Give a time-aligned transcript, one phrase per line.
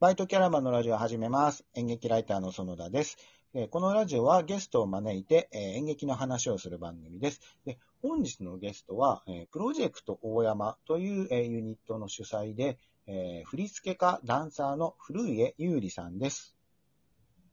[0.00, 1.64] バイトキャラバンのラジオを始めます。
[1.74, 3.16] 演劇ライターの園田です。
[3.54, 7.40] えーこのラジオはゲストを招いて、えー演劇の話をする番組です。
[7.64, 12.76] で本日のゲストは、えープロジェクト大山という、えーユニットの主催で、
[13.06, 16.56] えー振付家、ダンサーの古家優里さんです。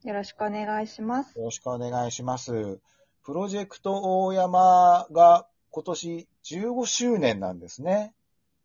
[0.04, 1.38] よろしくお願いします。
[1.38, 2.80] よろしくお願いします。
[3.24, 8.16] プロジェクト大山が今年15周年なんですね。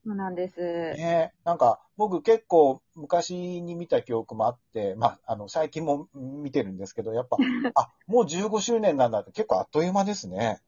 [0.07, 0.61] そうなんです。
[0.61, 7.37] ねなんか、僕結構昔に見た記憶もあって、まあ、あの、最近も見てるんですけど、やっぱ、
[7.75, 10.63] あ、もう15周年なんだって結構あっという間ですね。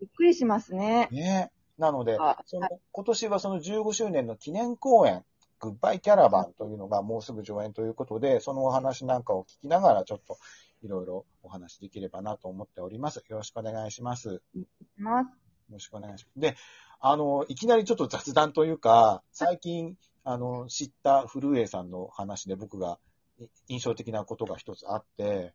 [0.00, 1.08] びっくりしますね。
[1.10, 5.24] ねなのであ、その今年はその15周年の記念公演、
[5.58, 10.38] グッバイキャラバンというのがもうすぐ上演ということで、そのお話なんかを聞きながらちょっと
[10.84, 13.24] いろいろお話できればなと思っております。
[13.28, 14.40] よろしくお願いします。
[14.54, 14.66] よ
[14.98, 15.43] ます。
[15.70, 16.40] ろしくお願いします。
[16.40, 16.56] で、
[17.00, 22.98] あの、いきなりちょっと雑談というか、最近、あの、知った古江さんの話で僕が
[23.38, 25.54] い印象的なことが一つあって、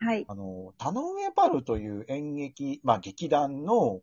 [0.00, 0.24] はい。
[0.28, 4.00] あの、田上パルという演劇、まあ劇団の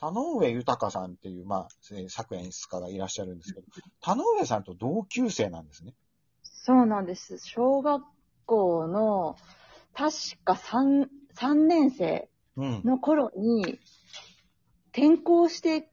[0.00, 3.66] 田上豊さんっていう、まあ、えー作演出家がいらっしゃるんですけど、
[4.00, 5.94] 田上さんと同級生なんですね。
[6.42, 7.38] そうなんです。
[7.38, 8.02] 小学
[8.46, 9.36] 校の、
[9.94, 10.12] 確
[10.44, 12.82] か3、三年生うん。
[12.84, 13.80] の頃に、
[14.92, 15.88] 転校して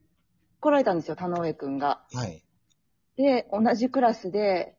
[0.59, 2.01] 来られたんですよ、田上くんが。
[2.13, 2.43] はい。
[3.15, 4.75] で、同じクラスで、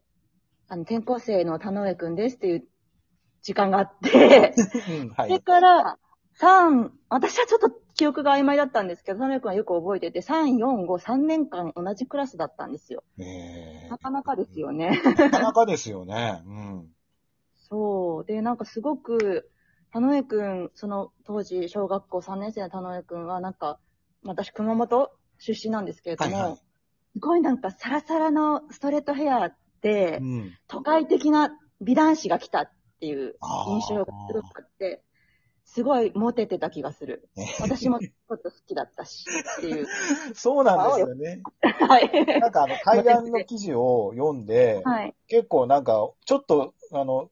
[0.69, 2.69] あの、転校生の田上くんですっていう
[3.43, 4.55] 時間があって、
[4.89, 5.43] うんはそれい。
[5.43, 5.99] から、
[6.35, 13.05] 3、私はちょっと記憶が曖昧だったんですけど、田上くんはよく覚えてて、3、4、5、3年間同じクラスだったんですよ。
[13.19, 15.03] えなかなかですよね。
[15.05, 16.43] ー、なかなかですよね。
[16.47, 16.95] うん。
[17.69, 18.25] そう。
[18.25, 19.51] で、なんかすごく、
[19.93, 23.79] 田上くん、その当時、小学校3年生の田上くんは、なんか、
[24.25, 26.61] 私、熊本出身なんですけれども、はいはい
[27.13, 29.51] すごいなんかサラサラのストレートヘア
[29.83, 30.57] で、うん。
[30.69, 35.03] 都会的な美男子が来たっていう印象がすごくあって、
[35.65, 37.29] すごいモテてた気がする。
[37.61, 39.25] 私もちょっと好きだったし、
[39.59, 39.87] っていう。
[40.35, 41.43] そうなんですよね。
[41.63, 42.41] はい。
[42.41, 45.15] なんかあの、階段の記事を読んで、はい。
[45.29, 47.31] 結構なんか、ちょっと、あの、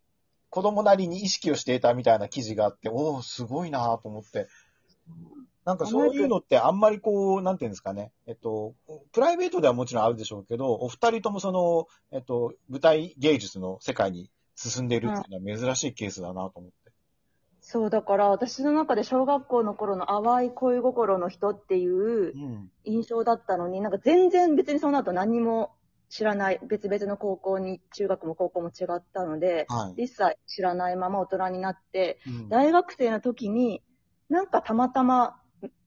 [0.50, 4.48] 子供なりに意識をしていたみたいな記事があって、おおすごいなと思って。
[5.68, 8.10] なんかそういうのってあんまりこう、なんていうんですかね。
[8.26, 8.74] えっと、
[9.12, 16.90] プライベートではもちろんあるでしょうけど、お二人ともその、えっと、舞台芸術の世界に進んでいるっていうのは珍しいケースだなと思って。
[17.60, 22.70] そう、だから私の中で小学校の頃の淡い恋心の人っていううん。
[22.84, 25.72] 印象だったのに、なんか全然別にその後何も
[26.08, 30.04] 知らない、別々の高校に、中学も高校も違ったので、はい。
[30.04, 33.82] 一切知らないまま大人になって、うん大学生の時に、
[34.30, 35.38] なんかたまたま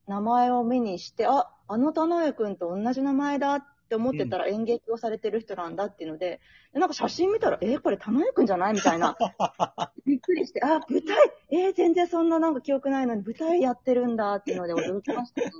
[0.07, 6.39] 名前を目にして、あ、あの田上くんと同じ名前だって思ってたら演劇をされてる人なんだっていうので、
[6.73, 9.17] でなんか写真見たら、えこれ田上くんじゃないみたいな。
[10.05, 11.17] びっくりして、あ、舞台、
[11.49, 15.51] えー全然そんななんか記憶ないのに舞台やってるんだっていうので驚きましたね。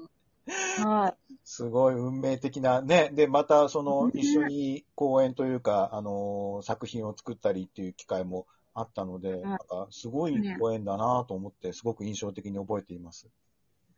[0.79, 1.35] はい。
[1.43, 3.09] すごい運命的なね。
[3.13, 13.27] で、またそのね一緒に公演というか、あの、作品を作ったりっていう機会もあったので、なんかすごいご縁だなと思って、すごく印象的に覚えています。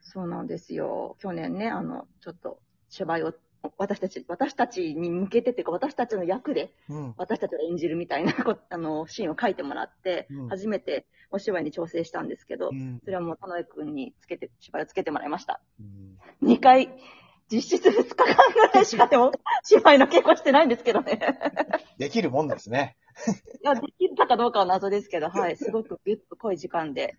[0.03, 1.15] そうなんですよ。
[1.19, 2.59] 去年ね、あの、ちょっと
[2.89, 3.33] 芝居を、
[3.77, 7.13] 私たち、私たちに向けてっていうか、私たちの役で、うん。
[7.17, 15.61] 私たちが演じるみたいなこ あのシーンを書いてもらって、うん初めてお芝居に調整したんですけど、うんそれはもう田上くんにつけて、芝居をつけてもらいました。
[15.79, 16.89] うん2回、
[17.49, 19.31] 実質2日間ぐらいしかでも
[19.63, 21.19] 芝居の稽古してないんですけどね。
[21.97, 22.97] できるもんですね。
[23.63, 27.17] いや、できたかどうかは謎ですけど、はい、すごくぎゅっと濃い時間で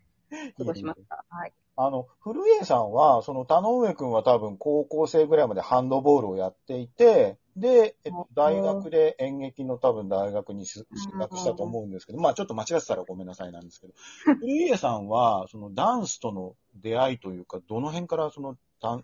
[0.59, 1.25] 過ごしました。
[1.29, 1.53] はい。
[1.77, 13.93] あの、古家さんは、その田上くんは多分高校生ぐらいまでハンドボールをやっていて、で、えっと、大学で演劇の多分大学にし進学したと思うんですけど、まあちょっと間違ってたらごめんなさいなんですけど、
[14.39, 18.57] 古家さんは、そのダンスとの出会いというか、どの辺からその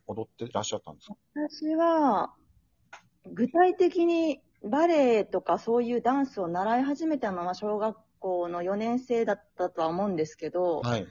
[0.06, 1.16] 踊ってらっしゃったんですか？
[1.34, 2.34] 私は、
[3.32, 11.06] 具体的にバレエとかそういうダンスを習い始めたまま小学校の4年生だったとは思うんですけど、はい。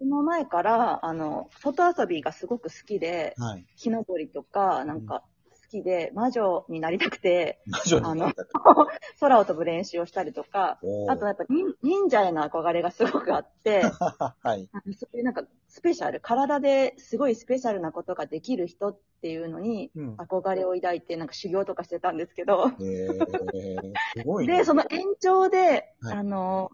[0.00, 3.66] その前から、あの、外遊びがすごく好きで、はい。
[3.76, 8.32] 木登りとか、なんか好きで、魔女になりたくて、魔女あの。
[9.20, 10.80] 空を飛ぶ練習をしたりとか、
[11.10, 13.82] あとやっぱ忍忍者への憧れがすごくあって、
[14.42, 14.70] はい。
[14.98, 20.14] そういうなんかスペシャル、体ですごいスペシャルなことができる人っていうのにうん。
[20.16, 24.56] 憧れを抱いて、なんか修行とかしてたんですけど、えー、すごいね。
[24.56, 26.70] で、その延長で、はいあの、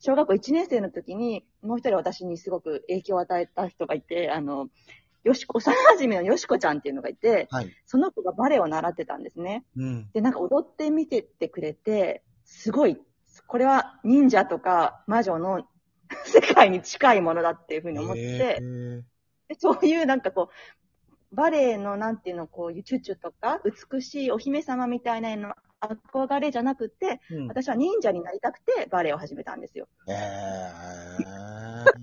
[0.00, 4.68] 小学校1年生の時に、もう一人私にすごく影響を与えた人がいて、あの、
[5.24, 7.70] よしこ、幼馴染のよしこちゃんっていうのがいて、はい。
[7.84, 9.64] その子がバレエを習ってたんですね。
[9.76, 10.10] うん。
[10.12, 12.98] で、なんか踊ってみてってくれて、すごい、
[13.46, 15.66] これは忍者とか魔女の
[16.24, 18.60] 世界に近いものだっていうふうに思って、
[19.48, 20.50] でそういうなんかこ
[21.32, 23.60] う、バレエのなんていうの、こうチュチュとか、
[23.92, 29.86] 美しいお姫様みたいなの憧れじゃなくて、うん私は忍者になりたくてバレエを始めたんですよ。
[30.08, 31.98] えー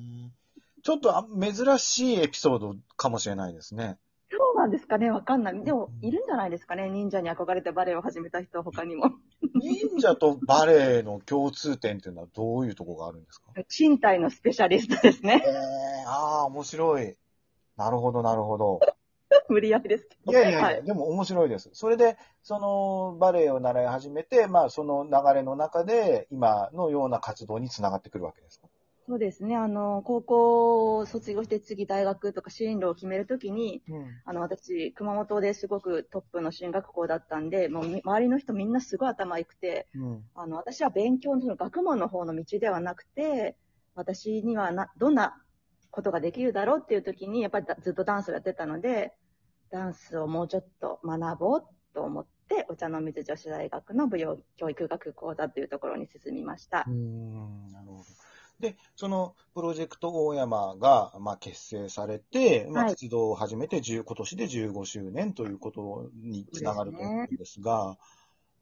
[0.84, 3.98] ちょっとあ珍しいエピソードかもしれないですね。
[4.30, 5.64] そうなんですかねわかんない。
[5.64, 9.12] でも、いるんじゃないですかね忍者に憧れてバレエを始めた人は他にも。
[9.56, 13.48] 忍者とバレエの共通点っていうのはどういうところがあるんですか？
[13.76, 15.44] 身体のスペシャリストですね。
[15.44, 17.16] えー、ああ、面白い。
[17.78, 18.80] なるほど、なるほど。
[19.50, 20.32] 無理やりですけど。
[20.32, 20.84] いやいやいや、はい。
[20.84, 21.70] でも面白いです。
[21.74, 28.68] それで、そのバレエを習い始めて、まあその流れの中で、今のような活動につながってくるわけですか？
[29.08, 29.56] そうですね。
[29.56, 34.06] あの、高校を卒業して次大学とか進路を決めるときに、うん。
[34.26, 40.24] あの、私、熊本ですごくトップの進学校だったんで、もうみ周りの人みんなすごい頭良くて、うん。
[40.34, 43.56] あの、私は勉強のその学問の方の道ではなくて、
[43.94, 45.40] 私にはな、どんな
[45.92, 49.14] ことができるだろうっていう時に、やっぱりだずっとダンスをやってたので、
[49.72, 51.64] ダンスをもうちょっと学ぼう
[51.94, 56.92] と思って、お茶の水女子大学の舞踊教育学講座というところに進みましたう。
[56.92, 58.04] ん、なるほど。
[58.60, 67.98] で、そのプロジェクト大山が、まあ、結成されて、まあ、はい活動を始めて10、今年で15周年ということにつながると思うんですが、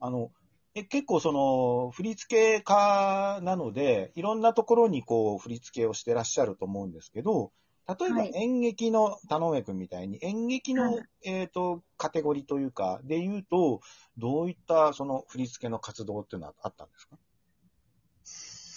[0.00, 0.30] あの、
[0.74, 7.52] え結構その、振付家なので、いろんなところにこう、振り付けをしてらっしゃると思うんですけど、
[7.86, 8.32] 例えばはい。
[8.34, 11.04] 演劇の田上くんみたいに、演劇の、はい。
[11.22, 13.80] えっ、と、カテゴリーというか、で言うと、
[14.16, 17.18] どういったその振り付けの活動っていうのはあったんですか？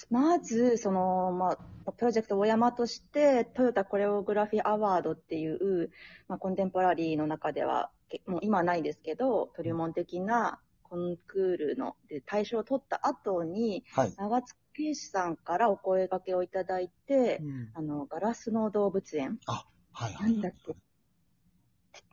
[0.10, 5.92] まず、その、まあ、プロジェクト大山として、トヨタコレオグラフィーアワードっていう、
[6.28, 14.14] まあ、コンテンポラリーの中では、けもう今はないですけど、トリュモン的なコンクールので大賞を取った後に、はい。
[14.18, 14.42] 長
[14.78, 17.70] 津圭史さんからお声掛けをいただいて、うん。
[17.74, 19.66] あの、ガラスの動物園、は
[20.10, 20.76] いはないんだっけ、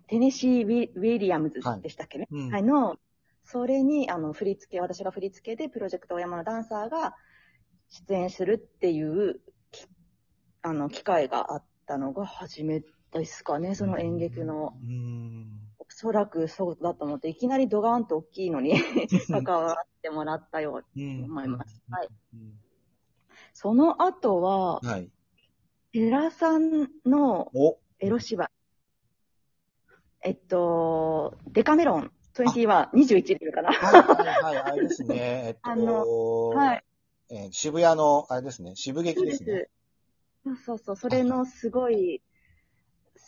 [0.08, 2.50] テネシー・ウィウィリアムズでしたっけね、うん。
[2.50, 2.96] はい、の、
[3.44, 7.14] それに、あの、振り付け、私が振り付けで、プロジェクト大山のダンサーが
[7.90, 9.40] 出演するっていう、
[9.70, 9.86] き
[10.62, 12.82] あの、機会があったのが初め
[13.12, 14.74] ですかね、その演劇の。
[14.82, 15.63] うん。
[15.88, 18.74] おそらくそうだと思って、いきなりドガーンと大きいのに
[19.30, 21.82] 関わってもらったようにうん思います。
[21.90, 22.08] はい。
[22.34, 22.60] うん
[23.52, 25.10] その後は、はい。
[25.92, 28.48] 寺さんのお、エロ芝居。
[30.22, 33.72] えっと、デカメロン21、21でいるかな。
[33.72, 35.16] はいはいはい、あれですね。
[35.46, 36.84] えっと、あのはい。
[37.30, 39.68] えー渋谷の、あれですね、渋劇ですでね。
[40.44, 40.44] す。
[40.44, 40.96] そうそうそう。
[40.96, 42.22] それのすごい、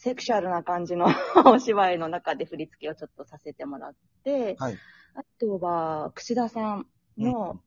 [0.06, 1.06] セクシャルな感じの
[1.53, 4.79] お芝居の中で振り付けをちょっとさせてもらって、はい。
[5.14, 6.87] あとは、串田さん
[7.19, 7.61] の、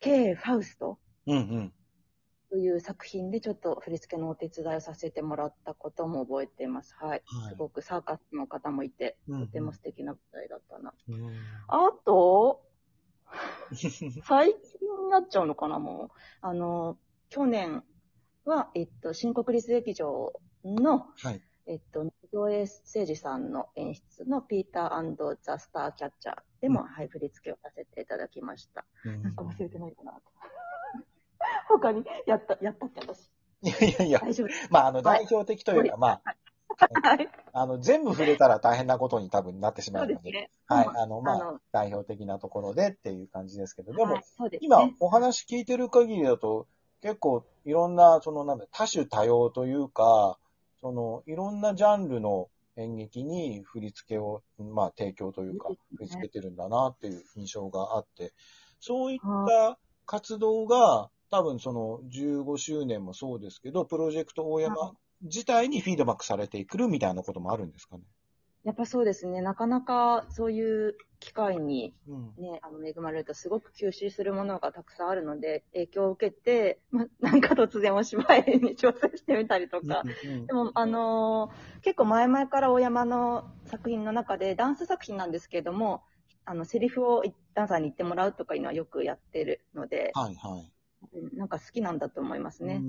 [0.00, 1.72] K ファウストうんうん。
[2.48, 6.94] という作品でちょっと振り付けのお手伝いをさせてもらったことも覚えています。
[6.94, 7.08] はい。
[7.10, 10.94] はいすごくサーカスの方もいて、うんうんとても素敵な舞台だったな。
[11.08, 11.36] うん
[11.68, 12.62] あと、
[14.24, 16.08] 最近になっちゃうのかな、もう。
[16.40, 16.96] あの、
[17.28, 17.84] 去年
[18.46, 20.32] は、えっと、新国立劇場
[20.64, 21.40] の、はい。
[21.66, 28.84] えっと、野添誠二さんの演出のピーターザ・スター・キャッチャーでも、うんはい、振り付けをさせていただきました。
[29.04, 30.20] うんなんか忘れてないかなと。
[31.68, 33.30] 他に、やった、やったっけ、私？
[33.62, 34.48] いやいやいや、大丈夫。
[34.70, 36.36] まあ、あの、代表的というか、まあ、
[36.76, 37.28] はい。
[37.52, 40.50] あの、全部触れたら大変なことに多分なってしまので、そううですね。
[40.66, 40.86] はい。
[40.86, 46.66] うんあの、まああの、代表的なところでっていう感じですけど、でも、はいですね、今お話聞いてる限りだと、
[47.00, 50.38] 結構いろんな、そのなんだ、多種多様というか、
[50.84, 58.34] その、いろんなジャンルの演劇に振り付けを、まあ、提供というか振り付けてるんだなっていう印象があって、
[58.80, 68.02] そういった活動が、多分その15周年もそうですけど、プロジェクト大山自体にフィードバックされてくるみたいなこともあるんですかね？
[68.64, 69.42] やっぱそうですね。
[69.42, 72.24] なかなかそういう機会にうん。
[72.36, 80.02] ね、あの、恵まれるとすごく吸収するものがたくさんあるので、影響を受けて、ま、なんか突然お芝居に挑戦してみたりとか。
[80.04, 86.02] うんでも、あのー結構前々から大山の作品の中で、ダンス作品なんですけれども、
[86.44, 87.22] あの、セリフを
[87.54, 90.72] ダンサーに言ってもらうとかいうのはよくやってるので、はいはい。
[91.12, 92.82] うんなんか好きなんだと思いますね。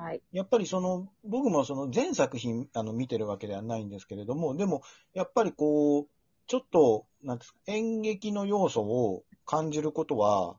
[0.00, 0.22] うんはい。
[0.32, 4.82] やっぱりその、僕もその全作品あの見てるわけではないんですけれども、でも、
[5.14, 6.08] やっぱりこう、
[6.46, 10.56] ちょっと、なんですか、演劇の要素を感じることは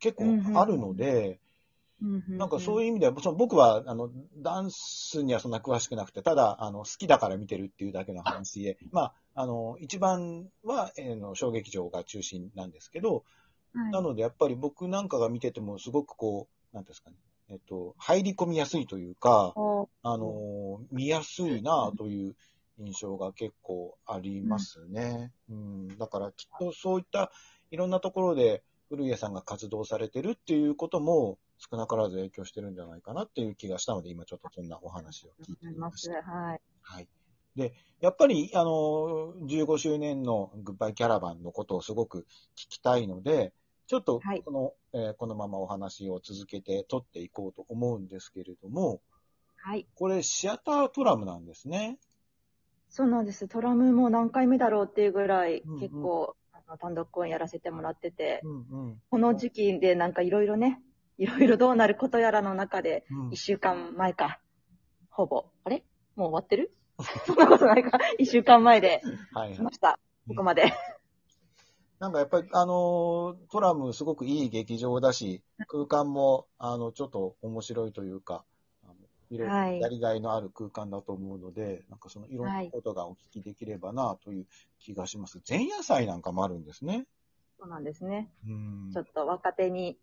[0.00, 1.38] 結構あるので、
[2.38, 13.24] なんかそういう意味では、その僕はあのダンスにはそんな詳しくなくて、ただあの好きだから見てるっていうだけの話で、まあ、あの、一番は、えーの小劇場が中心なんですけど、
[13.74, 13.92] はい。
[13.92, 17.16] なので、やっぱり僕なんかが見てても、すごくこう、なんですかね、
[17.52, 22.34] えっと、入り込みやすいというか、おあのー見やすいなという
[22.78, 25.32] 印象が結構ありますね。
[25.50, 25.98] うん。
[25.98, 27.30] だからきっとそういった
[27.70, 35.66] いろんなところで古家さんが活動されてるっていうことも少なからず影響してるんじゃないかなっていう気がしたので、今ちょっとそんなお話を聞いて。
[35.66, 36.14] みました。
[36.22, 36.60] はい。
[36.80, 37.08] はい。
[37.54, 43.52] で、やっぱり、あの、15周年のグッバイキャラバンのことをすごく聞きたいので、
[43.92, 49.02] ちょっとはいこの、えーこのままお話を続けて取っていこうと思うんですけれども、
[49.58, 49.86] はい。
[49.96, 51.98] これシアタートラムなんですね。
[52.88, 53.48] そうなんです。
[53.48, 59.02] トラムも何回目だろうっていうぐらい、うんうん結構、あの単独公演やらせてもらってて、うんうん。
[59.10, 60.80] この時期でなんかいろいろね、
[61.18, 64.40] いろいろどうなることやらの中で、うん一週間前か、
[65.10, 65.44] ほぼ。
[65.64, 65.84] あれ？
[66.16, 66.72] もう終わってる？
[67.26, 67.98] そんなことないか。
[68.18, 69.02] 一週間前で
[69.34, 69.60] はい来。
[69.60, 69.98] ました。
[70.28, 70.72] ここまで。
[72.02, 78.44] なんかやっぱり、あのートラムすごくいい劇場だし、空間も、あの、ちょっと面白いというか、
[79.30, 84.46] いろいろはいやりがいのある空間だと思うので、なんかそのいろんなことがお聞きできればなという
[84.80, 85.40] 気がします。
[85.48, 87.06] 前夜祭なんかもあるんですね。
[87.60, 88.32] そうなんですね。
[88.48, 89.96] うんちょっと若手に、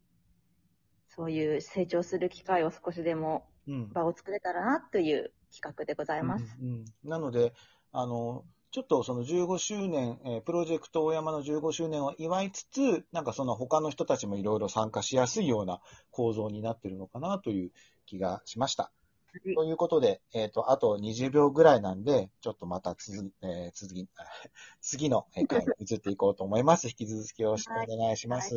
[1.10, 6.46] そういう成長する機会を少しでもうん場を作れたらなという企画でございます。
[6.62, 7.52] うんうんなので、
[7.92, 17.72] あの、ちょっとその15周年、えープロジェクト大山の15周年を祝いつつ、なんかその他の人たちもいろいろ参加しやすいような構造になってるのかなという
[18.06, 18.84] 気がしました。
[18.84, 24.08] はいということで、えっ、と、あと20秒ぐらいなんで、ちょっとまた続、えー続き、
[24.82, 26.88] 次のえー回に移っていこうと思います。
[26.88, 28.56] 引き続きよろしくお願いします。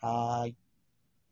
[0.00, 0.65] はーい。